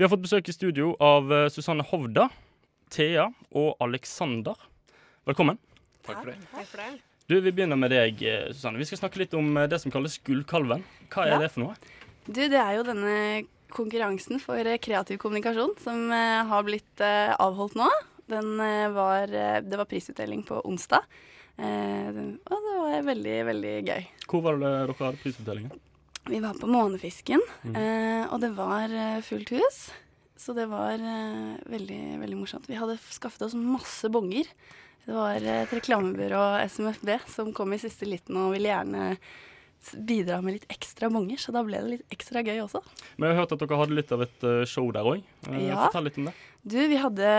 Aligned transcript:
Vi 0.00 0.04
har 0.04 0.08
fått 0.08 0.22
besøk 0.24 0.46
i 0.48 0.52
studio 0.56 0.94
av 1.04 1.26
eh, 1.28 1.46
Susanne 1.52 1.84
Hovda, 1.84 2.22
Thea 2.88 3.26
og 3.52 3.74
Alexander. 3.84 4.56
Velkommen. 5.28 5.58
Takk 6.06 6.22
for 6.22 6.30
det. 6.30 6.36
Takk 6.54 6.70
for 6.70 6.80
det. 6.80 6.86
Du, 7.28 7.34
Vi 7.44 7.52
begynner 7.52 7.76
med 7.76 7.92
deg, 7.92 8.22
eh, 8.24 8.46
Susanne. 8.54 8.80
Vi 8.80 8.86
skal 8.88 9.02
snakke 9.02 9.20
litt 9.20 9.36
om 9.36 9.50
eh, 9.60 9.66
det 9.68 9.76
som 9.82 9.92
kalles 9.92 10.16
Gullkalven. 10.24 10.86
Hva 11.12 11.26
er 11.26 11.34
Ja. 11.34 11.40
det 11.44 11.50
for 11.52 11.66
noe? 11.66 11.76
Du, 12.24 12.40
det 12.48 12.56
er 12.62 12.78
jo 12.78 12.86
denne 12.88 13.12
konkurransen 13.76 14.40
for 14.40 14.72
kreativ 14.80 15.20
kommunikasjon 15.20 15.76
som 15.84 16.08
har 16.08 16.64
blitt 16.64 17.04
avholdt 17.04 17.76
nå. 17.76 17.90
Den 18.32 18.56
var, 18.96 19.28
det 19.28 19.76
var 19.82 19.84
prisutdeling 19.90 20.46
på 20.48 20.62
onsdag. 20.64 21.04
Eh, 21.60 22.08
og 22.48 22.56
det 22.56 22.74
var 22.80 23.04
veldig, 23.12 23.36
veldig 23.52 23.76
gøy. 23.84 24.08
Hvor 24.32 24.48
var 24.48 24.56
det 24.56 24.64
dere 24.64 24.96
hadde 25.04 25.20
prisutdelingen? 25.26 25.76
Vi 26.28 26.40
var 26.40 26.54
på 26.60 26.66
Månefisken, 26.68 27.40
Mm. 27.64 27.76
eh, 27.76 28.26
og 28.32 28.40
det 28.40 28.50
var 28.56 28.92
eh, 28.92 29.20
fullt 29.24 29.48
hus. 29.56 29.90
Så 30.40 30.54
det 30.56 30.66
var 30.70 30.92
eh, 30.94 31.56
veldig, 31.68 32.20
veldig 32.20 32.36
morsomt. 32.38 32.66
Vi 32.68 32.76
hadde 32.78 32.98
skaffet 33.10 33.42
oss 33.48 33.54
masse 33.54 34.08
bonger. 34.12 34.44
Det 35.06 35.14
var 35.16 35.36
et 35.40 35.70
reklamebyrå, 35.72 36.42
SMFB, 36.68 37.18
som 37.26 37.52
kom 37.56 37.72
i 37.72 37.78
siste 37.80 38.06
liten 38.06 38.36
og 38.36 38.52
ville 38.52 38.68
gjerne 38.68 39.16
bidra 39.96 40.42
med 40.44 40.58
litt 40.58 40.66
ekstra 40.68 41.08
bonger, 41.10 41.38
så 41.40 41.54
da 41.56 41.62
ble 41.64 41.78
det 41.80 41.90
litt 41.94 42.12
ekstra 42.12 42.42
gøy 42.44 42.58
også. 42.66 42.82
Men 43.16 43.30
jeg 43.30 43.38
hørt 43.40 43.52
at 43.56 43.62
dere 43.62 43.78
hadde 43.80 43.96
litt 43.96 44.12
av 44.12 44.22
et 44.26 44.44
show 44.68 44.90
der 44.92 45.08
òg. 45.08 45.22
Ja. 45.48 45.86
Fortell 45.86 46.04
litt 46.04 46.18
om 46.20 46.26
det. 46.28 46.34
Du, 46.68 46.76
vi 46.92 46.98
hadde, 47.00 47.30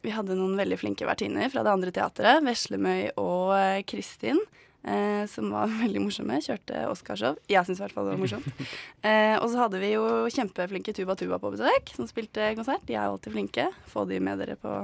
vi 0.00 0.14
hadde 0.16 0.34
noen 0.38 0.56
veldig 0.56 0.78
flinke 0.80 1.04
vertinner 1.06 1.52
fra 1.52 1.60
det 1.66 1.74
andre 1.74 1.92
teatret, 1.92 2.40
Veslemøy 2.48 3.10
og 3.20 3.52
Kristin, 3.92 4.40
eh, 4.84 5.24
som 5.30 5.50
var 5.54 5.70
veldig 5.82 6.02
morsomme. 6.04 6.38
Kjørte 6.44 6.84
Oscarshow. 6.90 7.38
Jeg 7.50 7.64
syns 7.68 7.80
i 7.80 7.84
hvert 7.86 7.96
fall 7.96 8.08
det 8.10 8.16
var 8.16 8.22
morsomt. 8.24 8.48
Eh, 9.02 9.34
og 9.42 9.48
så 9.50 9.58
hadde 9.64 9.80
vi 9.82 9.88
jo 9.96 10.02
kjempeflinke 10.30 10.92
Tuba 10.94 11.16
Tuba 11.18 11.40
på 11.42 11.50
besøk, 11.56 11.88
som 11.96 12.06
spilte 12.06 12.52
konsert. 12.54 12.84
De 12.86 12.94
er 12.94 13.08
alltid 13.08 13.34
flinke. 13.34 13.64
Få 13.90 14.04
de 14.06 14.20
med 14.22 14.38
dere 14.38 14.54
på 14.62 14.76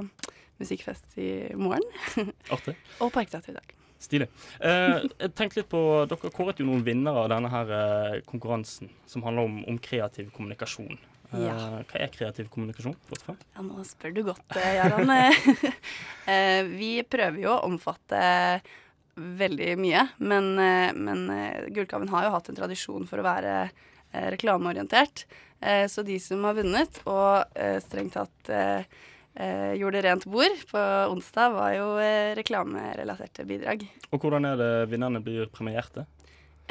musikkfest 0.59 1.15
i 1.23 1.29
morgen. 1.55 1.85
Artig. 2.55 2.73
og 2.99 3.13
Parkteatret 3.15 3.53
i 3.53 3.59
dag. 3.61 3.75
Stilig. 3.99 4.27
Eh, 4.63 5.05
tenkte 5.35 5.59
litt 5.61 5.69
på, 5.71 5.79
Dere 6.11 6.29
kåret 6.35 6.59
jo 6.59 6.67
noen 6.67 6.83
vinnere 6.87 7.23
av 7.23 7.29
denne 7.31 7.49
her 7.51 7.71
eh, 7.77 8.17
konkurransen 8.27 8.91
som 9.07 9.23
handler 9.23 9.47
om, 9.47 9.57
om 9.71 9.79
kreativ 9.83 10.29
kommunikasjon. 10.35 10.99
Eh, 11.31 11.39
Ja. 11.45 11.55
Hva 11.85 11.99
er 12.01 12.09
kreativ 12.11 12.47
kommunikasjon? 12.51 12.95
Ja, 13.29 13.61
nå 13.63 13.83
spør 13.87 14.15
du 14.15 14.23
godt, 14.31 14.55
Jarand. 14.55 15.11
Eh, 16.27 16.61
vi 16.75 16.91
prøver 17.07 17.39
jo 17.43 17.51
å 17.55 17.63
omfatte 17.67 18.19
veldig 19.19 19.75
mye, 19.79 20.07
men, 20.17 20.49
eh, 20.59 20.89
men 20.95 21.29
eh, 21.33 21.67
Gullkalven 21.75 22.11
har 22.13 22.27
jo 22.27 22.33
hatt 22.35 22.49
en 22.49 22.57
tradisjon 22.57 23.07
for 23.09 23.21
å 23.21 23.25
være 23.27 23.53
eh, 23.67 24.27
reklameorientert. 24.35 25.25
Så 25.59 26.05
de 26.07 26.15
som 26.23 26.45
har 26.47 26.53
vunnet, 26.55 27.01
og 27.03 27.49
strengt 27.83 28.13
tatt 28.15 28.47
gjorde 29.75 30.03
rent 30.05 30.23
bord 30.31 30.61
på 30.69 30.83
onsdag, 31.11 31.51
var 31.51 31.73
jo 31.75 31.87
reklamerelaterte 32.39 33.43
bidrag. 33.43 33.83
Og 34.07 34.23
hvordan 34.23 34.47
er 34.47 34.55
det 34.55 34.69
vinnerne 34.93 35.19
blir 35.19 35.51
premierte? 35.51 36.05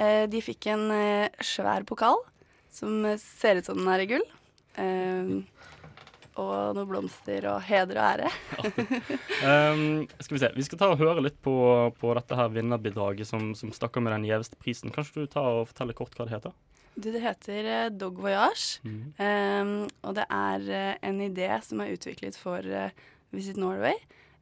Eh, 0.01 0.25
De 0.33 0.41
fikk 0.41 0.71
en 0.73 0.89
svær 1.45 1.85
pokal 1.85 2.17
som 2.73 3.05
ser 3.21 3.61
ut 3.61 3.69
som 3.69 3.77
den 3.77 3.93
er 3.93 4.07
i 4.07 4.09
gull. 4.15 4.25
Og 6.39 6.77
noen 6.77 6.87
blomster 6.91 7.47
og 7.51 7.63
heder 7.67 7.99
og 7.99 8.05
ære. 8.13 8.29
Um, 9.43 10.07
skal 10.21 10.37
Vi 10.37 10.41
se, 10.43 10.51
vi 10.55 10.65
skal 10.67 10.79
ta 10.81 10.89
og 10.93 11.01
høre 11.01 11.23
litt 11.25 11.39
på, 11.43 11.55
på 11.99 12.13
dette 12.19 12.39
her 12.39 12.51
vinnerbidraget 12.55 13.27
som, 13.27 13.51
som 13.59 13.73
stakker 13.75 14.05
med 14.05 14.15
den 14.15 14.27
gjeveste 14.29 14.59
prisen. 14.61 14.93
Kanskje 14.95 15.25
du 15.25 15.33
tar 15.33 15.49
og 15.63 15.69
forteller 15.73 15.97
kort 15.99 16.15
hva 16.19 16.29
det 16.29 16.37
heter? 16.37 16.55
Du, 16.99 17.11
det 17.15 17.23
heter 17.23 17.67
eh, 17.71 17.91
Dog 17.95 18.17
Voyage. 18.23 18.81
mm. 18.87 19.03
Um, 19.19 19.75
og 20.07 20.15
det 20.19 20.25
er 20.35 20.71
eh, 20.79 20.95
en 21.11 21.21
idé 21.27 21.51
som 21.63 21.83
er 21.85 21.93
utviklet 21.95 22.39
for 22.39 22.63
eh, 22.63 22.95
Visit 23.35 23.59
Norway. 23.61 23.95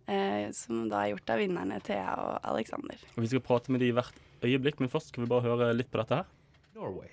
eh, 0.06 0.46
som 0.54 0.84
da 0.88 1.02
er 1.02 1.14
gjort 1.14 1.30
av 1.34 1.40
vinnerne 1.42 1.80
Thea 1.84 2.12
og 2.22 2.36
Alexander. 2.52 3.00
Og 3.16 3.24
Vi 3.24 3.32
skal 3.32 3.42
prate 3.44 3.72
med 3.74 3.80
de 3.82 3.88
i 3.90 3.96
hvert 3.96 4.14
øyeblikk, 4.46 4.78
men 4.80 4.88
først 4.92 5.08
skal 5.12 5.24
vi 5.24 5.30
bare 5.32 5.42
høre 5.48 5.72
litt 5.74 5.90
på 5.90 5.98
dette 6.02 6.20
her. 6.20 6.28
Norway. 6.76 7.08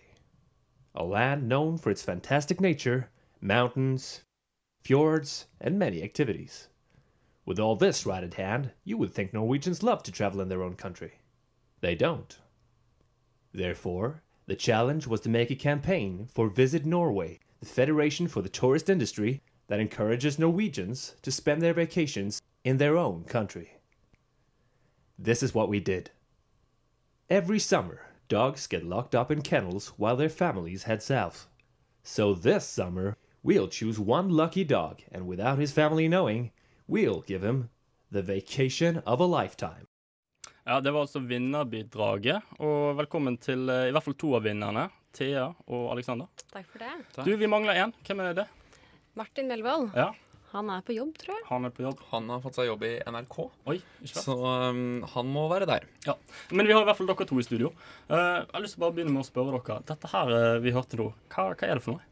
A 0.94 1.04
land 1.04 1.48
known 1.50 1.80
for 1.80 1.90
its 1.90 2.04
fantastic 2.06 2.60
nature, 2.62 3.08
mountains, 3.42 4.22
fjords, 4.84 5.48
and 5.62 5.80
many 5.80 6.04
activities. 6.04 6.68
With 7.46 7.58
all 7.60 7.76
this 7.76 8.06
right 8.06 8.24
at 8.24 8.34
hand, 8.34 8.72
you 8.84 8.98
would 8.98 9.14
think 9.14 9.34
Norwegians 9.34 9.82
love 9.82 10.04
to 10.04 10.12
travel 10.12 10.42
in 10.42 10.50
their 10.50 10.62
own 10.62 10.76
country. 10.76 11.20
They 11.80 11.96
don't. 11.96 12.38
Therefore, 13.54 14.24
the 14.46 14.56
challenge 14.56 15.08
was 15.08 15.22
to 15.22 15.30
make 15.30 15.50
a 15.52 15.56
campaign 15.56 16.28
for 16.30 16.50
Visit 16.50 16.86
Norway, 16.86 17.40
the 17.62 17.66
federation 17.66 18.28
for 18.28 18.42
the 18.42 18.50
tourist 18.50 18.90
industry 18.90 19.42
that 19.68 19.80
encourages 19.80 20.38
Norwegians 20.38 21.16
to 21.22 21.32
spend 21.32 21.62
their 21.62 21.74
vacations 21.74 22.42
in 22.66 22.78
their 22.78 22.98
own 22.98 23.24
country. 23.24 23.78
This 25.18 25.42
is 25.42 25.54
what 25.54 25.70
we 25.70 25.80
did. 25.80 26.12
Every 27.30 27.60
summer, 27.60 28.02
dogs 28.28 28.68
get 28.68 28.84
locked 28.84 29.16
up 29.16 29.32
in 29.32 29.42
kennels 29.42 29.94
while 29.96 30.18
their 30.18 30.28
families 30.28 30.84
head 30.84 31.02
south. 31.02 31.48
So 32.04 32.34
this 32.34 32.66
summer, 32.66 33.16
we'll 33.44 33.68
choose 33.68 34.00
one 34.00 34.30
lucky 34.30 34.64
dog, 34.64 35.02
and 35.12 35.28
without 35.28 35.60
his 35.60 35.72
family 35.72 36.08
knowing, 36.08 36.52
we'll 36.88 37.22
give 37.28 37.44
him 37.44 37.70
the 38.12 38.22
vacation 38.22 39.02
of 39.06 39.20
a 39.20 39.26
lifetime. 39.26 39.86
Ja, 40.66 40.80
Det 40.80 40.92
var 40.92 41.02
altså 41.02 41.20
vinnerbidraget. 41.20 42.42
Og 42.60 42.96
velkommen 42.98 43.38
til 43.38 43.68
eh, 43.70 43.90
i 43.90 43.92
hvert 43.92 44.04
fall 44.06 44.16
to 44.16 44.36
av 44.38 44.46
vinnerne. 44.46 44.86
Thea 45.14 45.50
og 45.68 45.90
Alexander. 45.94 46.30
Takk 46.54 46.70
for 46.72 46.80
det. 46.82 46.92
Takk. 47.14 47.26
Du, 47.28 47.36
Vi 47.38 47.50
mangler 47.52 47.76
én. 47.84 47.92
Hvem 48.08 48.22
er 48.24 48.38
det? 48.38 48.46
Martin 49.20 49.48
Melvold. 49.52 49.92
Ja, 49.94 50.14
Han 50.54 50.70
er 50.70 50.82
på 50.86 50.94
jobb, 50.94 51.12
tror 51.18 51.34
jeg. 51.36 51.44
Han 51.50 51.66
er 51.66 51.74
på 51.74 51.82
jobb. 51.84 52.00
Han 52.12 52.30
har 52.30 52.40
fått 52.42 52.56
seg 52.60 52.68
jobb 52.70 52.84
i 52.86 52.92
NRK, 53.10 53.38
Oi, 53.74 53.76
ikke 54.06 54.12
sant? 54.14 54.26
så 54.28 54.36
um, 54.70 55.02
han 55.16 55.30
må 55.34 55.48
være 55.50 55.66
der. 55.66 55.88
Ja. 56.06 56.14
Men 56.54 56.70
vi 56.70 56.76
har 56.78 56.86
i 56.86 56.86
hvert 56.86 57.00
fall 57.00 57.10
dere 57.10 57.26
to 57.26 57.40
i 57.42 57.46
studio. 57.46 57.72
Eh, 58.08 58.16
jeg 58.16 58.52
har 58.54 58.62
lyst 58.62 58.78
til 58.78 58.84
å 58.84 58.86
bare 58.86 58.96
begynne 59.00 59.16
med 59.16 59.24
å 59.26 59.28
spørre 59.28 59.58
dere. 59.58 59.80
Dette 59.90 60.12
her 60.14 60.34
eh, 60.38 60.60
vi 60.62 60.74
hørte 60.76 61.00
nå, 61.02 61.08
hva, 61.34 61.48
hva 61.58 61.68
er 61.68 61.82
det 61.82 61.84
for 61.86 61.96
noe? 61.98 62.06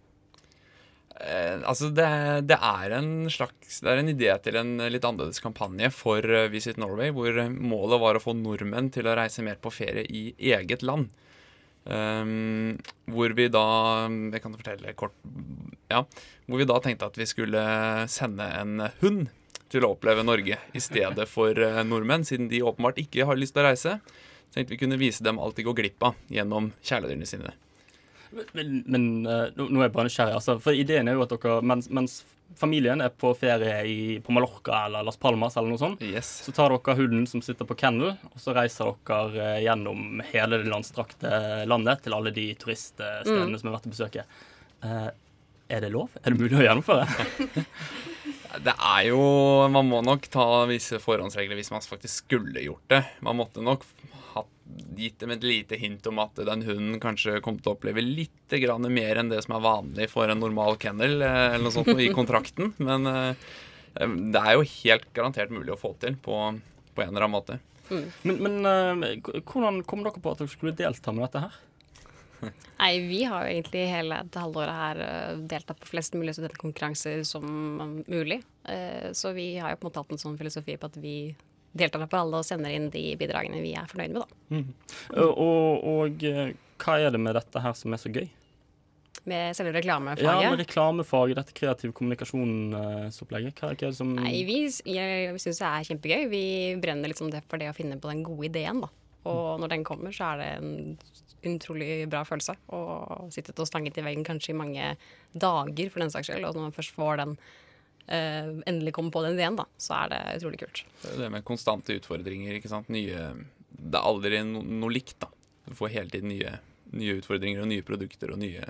Eh, 1.19 1.59
altså 1.67 1.89
det, 1.94 2.07
det 2.47 2.55
er 2.55 2.94
en 2.95 3.27
slags 3.29 3.81
Det 3.83 3.89
er 3.91 3.99
en 3.99 4.09
idé 4.09 4.29
til 4.41 4.55
en 4.57 4.77
litt 4.79 5.03
annerledes 5.05 5.44
kampanje 5.44 5.91
for 5.94 6.23
eh, 6.23 6.47
Visit 6.53 6.79
Norway, 6.81 7.11
hvor 7.13 7.35
målet 7.51 8.01
var 8.01 8.17
å 8.17 8.23
få 8.23 8.35
nordmenn 8.38 8.89
til 8.94 9.09
å 9.09 9.17
reise 9.19 9.44
mer 9.45 9.59
på 9.61 9.73
ferie 9.73 10.05
i 10.07 10.31
eget 10.53 10.85
land. 10.88 11.11
Um, 11.81 12.75
hvor 13.09 13.33
vi 13.33 13.47
da 13.49 13.66
Jeg 14.05 14.41
kan 14.44 14.53
fortelle 14.53 14.91
kort 14.94 15.16
Ja. 15.89 16.03
Hvor 16.45 16.61
vi 16.61 16.67
da 16.69 16.77
tenkte 16.77 17.07
at 17.09 17.17
vi 17.17 17.25
skulle 17.25 17.63
sende 18.05 18.45
en 18.59 18.83
hund 18.99 19.31
til 19.72 19.85
å 19.88 19.93
oppleve 19.95 20.22
Norge 20.28 20.59
i 20.75 20.83
stedet 20.83 21.25
for 21.31 21.57
eh, 21.57 21.81
nordmenn, 21.88 22.25
siden 22.28 22.49
de 22.51 22.61
åpenbart 22.66 22.99
ikke 23.01 23.25
har 23.28 23.39
lyst 23.39 23.55
til 23.55 23.63
å 23.63 23.69
reise. 23.69 23.97
Tenkte 24.51 24.75
vi 24.75 24.79
kunne 24.81 24.99
vise 24.99 25.23
dem 25.23 25.39
alt 25.39 25.55
de 25.57 25.66
går 25.66 25.78
glipp 25.78 26.07
av 26.11 26.17
gjennom 26.31 26.73
kjæledyrene 26.83 27.29
sine. 27.29 27.53
Men, 28.55 28.83
men 28.87 29.07
eh, 29.27 29.47
nå 29.57 29.65
nå 29.69 29.81
er 29.81 29.87
jeg 29.89 29.93
bare 29.95 30.07
nysgjerrig. 30.07 30.35
Altså, 30.37 30.55
for 30.63 30.77
ideen 30.77 31.09
er 31.11 31.17
jo 31.17 31.25
at 31.25 31.33
dere, 31.33 31.57
mens, 31.67 31.89
mens 31.91 32.21
familien 32.59 32.99
er 33.03 33.11
på 33.15 33.31
ferie 33.39 33.77
i, 33.87 33.97
på 34.23 34.33
Mallorca 34.35 34.85
eller 34.89 35.05
Las 35.07 35.15
Palmas, 35.19 35.55
eller 35.57 35.71
noe 35.71 35.79
sånt, 35.79 36.01
Yes. 36.03 36.29
så 36.45 36.51
tar 36.55 36.73
dere 36.75 36.95
hunden 36.99 37.25
som 37.31 37.43
sitter 37.43 37.67
på 37.69 37.77
kennel, 37.79 38.13
og 38.27 38.39
så 38.43 38.53
reiser 38.57 38.91
dere 39.07 39.45
eh, 39.57 39.61
gjennom 39.65 40.19
hele 40.33 40.59
det 40.63 40.71
landstrakte 40.71 41.31
landet 41.71 42.03
til 42.05 42.15
alle 42.17 42.33
de 42.35 42.49
turiststedene 42.59 43.59
som 43.59 43.71
er 43.71 43.75
verdt 43.77 43.87
å 43.87 43.93
besøke. 43.95 44.25
Eh, 44.83 45.09
er 45.71 45.85
det 45.85 45.91
lov? 45.93 46.09
Er 46.25 46.33
det 46.35 46.41
mulig 46.43 46.59
å 46.59 46.65
gjennomføre? 46.67 47.07
Det 48.51 48.73
er 48.75 49.05
jo 49.07 49.19
Man 49.71 49.87
må 49.87 50.01
nok 50.03 50.25
ta 50.27 50.43
visse 50.67 50.97
forhåndsregler 50.99 51.55
hvis 51.55 51.69
man 51.71 51.79
faktisk 51.85 52.25
skulle 52.25 52.59
gjort 52.65 52.83
det. 52.91 52.97
Man 53.23 53.37
måtte 53.39 53.63
nok 53.63 53.85
gitt 55.01 55.19
dem 55.23 55.34
et 55.35 55.44
lite 55.45 55.78
hint 55.81 56.06
om 56.12 56.19
at 56.23 56.38
den 56.47 56.63
hunden 56.67 57.00
kanskje 57.03 57.39
kom 57.44 57.57
til 57.59 57.72
å 57.72 57.75
oppleve 57.78 58.03
litt 58.06 58.56
grann 58.62 58.85
mer 58.94 59.19
enn 59.22 59.31
det 59.31 59.41
som 59.45 59.56
er 59.57 59.66
vanlig 59.66 60.07
for 60.12 60.29
en 60.31 60.41
normal 60.41 60.78
kennel 60.81 61.22
eh, 61.25 61.41
eller 61.56 61.66
noe 61.67 61.75
sånt 61.75 61.91
i 62.00 62.12
kontrakten. 62.19 62.73
Men 62.81 63.09
eh, 63.09 63.49
det 63.97 64.40
er 64.46 64.55
jo 64.59 64.67
helt 64.84 65.09
garantert 65.17 65.52
mulig 65.52 65.73
å 65.75 65.79
få 65.81 65.96
til 66.02 66.16
på, 66.23 66.37
på 66.96 67.03
en 67.03 67.11
eller 67.11 67.25
annen 67.28 67.35
måte. 67.40 67.59
Men, 67.91 68.37
men 68.40 68.61
eh, 69.03 69.20
hvordan 69.43 69.81
kom 69.84 70.05
dere 70.05 70.22
på 70.23 70.31
at 70.31 70.40
dere 70.46 70.53
skulle 70.53 70.78
delta 70.79 71.11
med 71.11 71.25
dette 71.28 71.43
her? 71.43 71.59
Nei, 72.81 72.93
vi 73.05 73.20
har 73.29 73.43
jo 73.46 73.52
egentlig 73.53 73.81
hele 73.91 74.22
dette 74.23 74.41
halvåret 74.41 74.78
her 74.79 75.02
eh, 75.05 75.41
deltatt 75.52 75.81
på 75.84 75.90
flest 75.91 76.16
mulig 76.17 76.34
studentkonkurranser 76.37 77.22
som 77.28 77.46
mulig. 78.08 78.40
Eh, 78.66 79.11
Så 79.17 79.34
vi 79.37 79.52
har 79.61 79.75
jo 79.75 79.81
på 79.81 79.85
en 79.85 79.91
måte 79.91 80.03
hatt 80.05 80.16
en 80.16 80.23
sånn 80.23 80.40
filosofi 80.40 80.78
på 80.81 80.90
at 80.90 80.97
vi 81.03 81.16
deltar 81.78 82.03
på 82.12 82.20
alle 82.20 82.41
og 82.41 82.46
sender 82.47 82.73
inn 82.76 82.90
de 82.91 83.03
bidragene 83.20 83.62
vi 83.64 83.73
er 83.79 83.88
fornøyd 83.90 84.16
med, 84.16 84.22
da. 84.22 84.58
Mm. 84.58 84.68
og, 85.22 85.88
og 85.94 86.23
eh, 86.28 86.53
hva 86.82 86.97
er 87.00 87.14
det 87.14 87.22
med 87.22 87.38
dette 87.38 87.62
her 87.64 87.76
som 87.78 87.94
er 87.94 88.02
så 88.02 88.12
gøy? 88.12 88.28
Med 89.29 89.53
selve 89.53 89.70
Ja, 89.70 89.78
reklamefaget. 89.78 90.50
med 90.50 90.59
reklamefaget, 90.64 91.38
dette 91.38 91.53
kreativ 91.53 91.91
kommunikasjonsopplegget. 91.94 93.59
Hva, 93.59 93.70
er 93.70 93.78
det 93.78 93.91
som 93.96 94.16
Nei, 94.18 94.41
vi, 94.47 94.64
jeg 94.66 95.35
syns 95.44 95.62
det 95.62 95.68
er 95.68 95.88
kjempegøy. 95.91 96.23
Vi 96.32 96.44
brenner 96.82 97.12
liksom 97.12 97.29
det 97.29 97.44
for 97.47 97.62
det 97.62 97.70
å 97.70 97.76
finne 97.78 98.00
på 98.02 98.09
den 98.09 98.23
gode 98.26 98.50
ideen, 98.50 98.82
da. 98.82 98.90
Og 99.29 99.59
når 99.62 99.76
den 99.76 99.85
kommer, 99.85 100.14
så 100.16 100.32
er 100.34 100.41
det 100.41 100.50
en 100.58 100.97
utrolig 101.53 102.09
bra 102.09 102.23
følelse. 102.26 102.56
Og 102.73 103.29
sittet 103.34 103.59
og 103.62 103.70
stanget 103.70 104.00
i 104.02 104.06
veggen 104.06 104.26
kanskje 104.26 104.56
i 104.56 104.58
mange 104.58 104.96
dager, 105.34 105.91
for 105.94 106.02
den 106.02 106.14
saks 106.14 106.32
skyld. 106.32 106.47
Og 106.47 106.58
når 106.58 106.72
man 106.72 106.76
først 106.79 106.97
får 106.97 107.22
den 107.22 107.35
eh, 107.38 107.71
endelig 108.07 108.93
kommer 108.95 109.13
på 109.13 109.21
den 109.25 109.37
ideen, 109.37 109.55
da, 109.59 109.67
så 109.79 109.95
er 110.01 110.11
det 110.11 110.21
utrolig 110.39 110.59
kult. 110.63 110.83
Det 111.03 111.17
det 111.19 111.29
med 111.31 111.45
konstante 111.47 111.95
utfordringer. 111.95 112.57
ikke 112.57 112.71
sant? 112.71 112.89
Nye, 112.91 113.27
det 113.69 113.99
er 113.99 114.07
aldri 114.07 114.41
no, 114.47 114.63
noe 114.65 114.91
likt. 114.91 115.19
da. 115.21 115.29
Du 115.67 115.75
får 115.77 115.93
hele 115.93 116.11
tiden 116.11 116.33
nye, 116.33 116.55
nye 116.97 117.19
utfordringer 117.21 117.63
og 117.63 117.69
nye 117.71 117.85
produkter 117.85 118.33
og 118.33 118.41
nye 118.41 118.65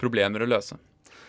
problemer 0.00 0.44
å 0.44 0.50
løse. 0.50 0.78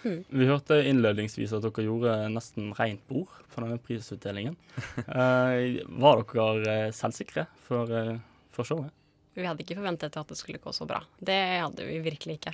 Vi 0.03 0.47
hørte 0.49 0.81
innledningsvis 0.83 1.53
at 1.55 1.63
dere 1.63 1.85
gjorde 1.85 2.15
nesten 2.33 2.73
rent 2.75 3.05
bord 3.07 3.31
på 3.53 3.63
denne 3.63 3.79
prisutdelingen. 3.83 4.57
Eh, 5.03 5.79
var 5.99 6.23
dere 6.33 6.75
eh, 6.89 6.91
selvsikre 6.95 7.45
for, 7.63 7.87
for, 7.87 8.19
før 8.55 8.67
showet? 8.67 8.99
Vi 9.33 9.45
hadde 9.47 9.63
ikke 9.63 9.77
forventet 9.79 10.17
at 10.19 10.29
det 10.29 10.37
skulle 10.37 10.61
gå 10.61 10.73
så 10.75 10.85
bra. 10.89 10.99
Det 11.17 11.39
hadde 11.63 11.87
vi 11.87 11.97
virkelig 12.03 12.37
ikke. 12.37 12.53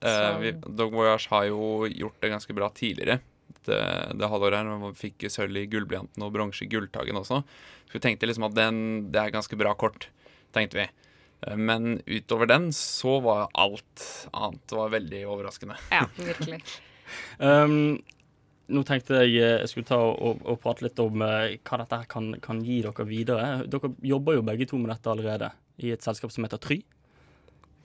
Eh, 0.00 0.38
vi, 0.42 0.52
Dog 0.52 0.92
Voyage 0.92 1.30
har 1.30 1.46
jo 1.48 1.86
gjort 1.88 2.20
det 2.20 2.32
ganske 2.34 2.56
bra 2.56 2.68
tidligere. 2.74 3.20
Det, 3.66 3.78
det 4.18 4.28
halvåret 4.30 4.60
her, 4.60 4.68
men 4.70 4.84
vi 4.92 5.00
fikk 5.08 5.26
sølv 5.32 5.58
i 5.60 5.66
Gullblyanten 5.70 6.22
og 6.24 6.32
bronse 6.34 6.64
i 6.64 6.70
Gulltagen 6.70 7.18
også. 7.20 7.42
Så 7.86 7.98
vi 7.98 8.02
tenkte 8.04 8.28
liksom 8.28 8.46
at 8.48 8.56
den, 8.56 8.78
det 9.14 9.22
er 9.22 9.34
ganske 9.34 9.58
bra 9.58 9.74
kort, 9.78 10.08
tenkte 10.56 10.80
vi. 10.80 10.86
Eh, 11.46 11.56
Men 11.56 12.00
utover 12.06 12.48
den 12.50 12.70
så 12.74 13.18
var 13.24 13.48
alt 13.54 14.04
annet 14.32 14.76
var 14.78 14.92
veldig 14.94 15.24
overraskende. 15.30 15.78
Ja, 15.92 16.06
virkelig. 16.30 16.62
Um, 17.38 17.98
nå 18.66 18.82
tenkte 18.82 19.20
jeg 19.22 19.36
eh, 19.38 19.60
jeg 19.62 19.70
skulle 19.70 19.86
ta 19.86 19.98
og, 20.02 20.40
og 20.42 20.58
prate 20.62 20.86
litt 20.86 20.98
om 21.02 21.22
eh, 21.22 21.56
hva 21.62 21.78
dette 21.84 22.00
kan, 22.10 22.32
kan 22.42 22.62
gi 22.66 22.80
dere 22.86 23.06
videre. 23.06 23.50
Dere 23.70 23.92
jobber 24.02 24.38
jo 24.38 24.46
begge 24.46 24.66
to 24.70 24.80
med 24.82 24.90
dette 24.94 25.12
allerede 25.12 25.52
i 25.82 25.92
et 25.94 26.02
selskap 26.02 26.32
som 26.34 26.46
heter 26.46 26.60
Try. 26.62 26.80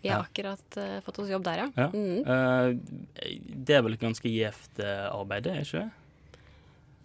Vi 0.02 0.10
har 0.10 0.24
akkurat 0.26 0.78
uh, 0.82 1.00
fått 1.06 1.20
oss 1.22 1.30
jobb 1.30 1.44
der, 1.46 1.64
ja. 1.64 1.68
Ja. 1.78 1.88
Mm. 1.94 2.22
Uh, 2.26 3.42
det 3.68 3.78
er 3.78 3.84
vel 3.86 3.98
et 3.98 4.04
ganske 4.04 4.30
gjevt 4.32 4.82
uh, 4.82 5.10
arbeid, 5.14 5.46
det 5.46 5.54
er 5.54 5.68
ikke 5.68 5.84
det? 5.84 5.90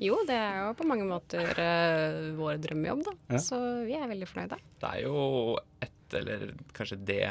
Jo, 0.06 0.16
det 0.28 0.36
er 0.36 0.58
jo 0.60 0.70
på 0.76 0.86
mange 0.88 1.08
måter 1.08 1.50
uh, 1.56 2.16
vår 2.36 2.60
drømmejobb, 2.64 3.04
da. 3.06 3.14
Ja. 3.36 3.42
Så 3.42 3.60
vi 3.88 3.96
er 3.96 4.08
veldig 4.08 4.28
fornøyde. 4.30 4.60
Det 4.80 4.92
er 4.92 5.04
jo 5.04 5.20
et, 5.84 6.00
eller 6.20 6.48
kanskje 6.76 7.00
det 7.08 7.22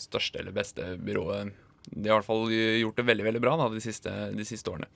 største 0.00 0.40
eller 0.40 0.56
beste 0.56 0.94
byrået. 1.00 1.52
De 1.92 2.08
har 2.08 2.16
i 2.16 2.20
hvert 2.20 2.28
fall 2.28 2.52
gjort 2.52 3.00
det 3.00 3.08
veldig 3.08 3.26
veldig 3.26 3.42
bra 3.42 3.56
da, 3.60 3.68
de, 3.72 3.80
siste, 3.84 4.12
de 4.32 4.46
siste 4.48 4.72
årene. 4.72 4.88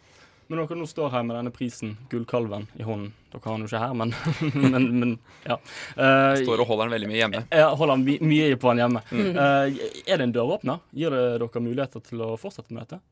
Når 0.47 0.61
dere 0.63 0.79
nå 0.79 0.87
står 0.87 1.11
her 1.11 1.25
med 1.27 1.35
denne 1.35 1.51
prisen, 1.51 1.97
Gullkalven, 2.11 2.69
i 2.79 2.85
hånden 2.87 3.11
Dere 3.33 3.43
har 3.43 3.57
den 3.57 3.65
jo 3.65 3.71
ikke 3.71 3.81
her, 3.83 3.97
men, 3.99 4.13
men, 4.77 4.87
men 5.01 5.15
ja. 5.43 5.57
Uh, 5.99 6.39
Står 6.45 6.63
og 6.63 6.71
holder 6.71 6.87
den 6.87 6.95
veldig 6.95 7.11
mye 7.11 7.19
hjemme. 7.19 7.43
Ja, 7.51 7.73
holder 7.77 7.99
my 8.01 8.15
mye 8.23 8.61
på 8.61 8.71
den 8.71 8.85
hjemme. 8.85 9.03
Eh, 9.11 9.83
er 10.07 10.21
det 10.21 10.29
en 10.29 10.33
døråpner? 10.37 10.81
Gir 10.97 11.13
det 11.13 11.25
dere 11.43 11.63
muligheter 11.65 12.05
til 12.07 12.23
å 12.25 12.31
fortsette 12.41 12.73
med 12.73 12.87
dette? 12.87 13.03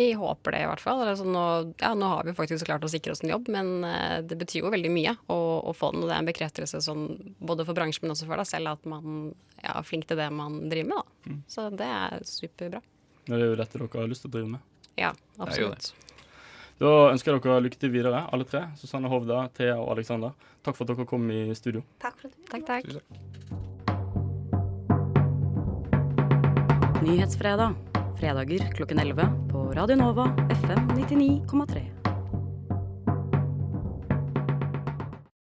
Vi 0.00 0.12
håper 0.12 0.54
det, 0.54 0.62
i 0.64 0.68
hvert 0.70 0.80
fall. 0.80 1.02
Altså, 1.04 1.26
nå, 1.28 1.44
ja, 1.80 1.92
nå 1.94 2.06
har 2.08 2.24
vi 2.24 2.34
faktisk 2.36 2.66
klart 2.66 2.84
å 2.86 2.90
sikre 2.90 3.12
oss 3.12 3.22
en 3.24 3.32
jobb, 3.34 3.50
men 3.52 3.84
eh, 3.84 4.18
det 4.24 4.38
betyr 4.40 4.64
jo 4.64 4.72
veldig 4.72 4.92
mye 4.94 5.12
å, 5.28 5.38
å 5.70 5.74
få 5.76 5.92
den. 5.94 6.02
Og 6.04 6.10
det 6.10 6.16
er 6.16 6.22
en 6.24 6.30
bekreftelse 6.30 6.80
sånn, 6.84 7.04
både 7.38 7.66
for 7.68 7.76
bransjen, 7.76 8.06
men 8.06 8.14
også 8.14 8.28
for 8.30 8.40
deg 8.40 8.48
selv, 8.48 8.74
at 8.74 8.88
man 8.88 9.30
ja, 9.60 9.74
er 9.76 9.86
flink 9.86 10.08
til 10.08 10.18
det 10.20 10.30
man 10.34 10.62
driver 10.72 10.94
med. 10.94 11.04
Da. 11.28 11.38
Så 11.52 11.68
det 11.76 11.90
er 12.00 12.24
superbra. 12.26 12.82
Det 13.26 13.36
er 13.36 13.44
jo 13.52 13.60
dette 13.60 13.78
dere 13.78 14.02
har 14.02 14.10
lyst 14.10 14.24
til 14.24 14.32
å 14.32 14.36
drive 14.38 14.52
med. 14.56 14.69
Ja, 14.98 15.12
det. 15.12 15.42
absolutt. 15.46 15.92
Da 16.80 17.10
ønsker 17.12 17.34
jeg 17.34 17.42
dere 17.44 17.60
lykke 17.60 17.76
til 17.76 17.92
videre, 17.92 18.24
alle 18.32 18.44
tre. 18.48 18.62
Susanne 18.80 19.08
Hovda, 19.12 19.48
Thea 19.52 19.76
og 19.76 19.92
Alexander. 19.98 20.32
Takk 20.64 20.76
for 20.78 20.88
at 20.88 20.94
dere 20.94 21.06
kom 21.08 21.28
i 21.30 21.54
studio. 21.54 21.84
Takk 22.00 22.16
for 22.16 22.26
at 22.30 22.34
du 22.34 22.40
Takk, 22.48 22.64
takk. 22.66 22.84
Nyhetsfredag. 27.04 27.76
Fredager 28.20 28.72
klokken 28.76 28.98
11 29.00 29.28
på 29.52 29.72
Radio 29.76 29.96
Nova 29.96 30.28
FM 30.60 30.88
99,3. 30.96 31.99